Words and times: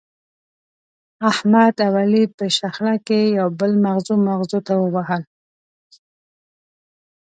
احمد 1.31 1.75
او 1.85 1.93
علي 2.01 2.23
په 2.37 2.45
شخړه 2.57 2.95
کې 3.07 3.19
یو 3.39 3.47
بل 3.59 3.71
مغزو 3.85 4.15
مغزو 4.27 4.59
ته 4.67 4.73
ووهل. 4.81 5.23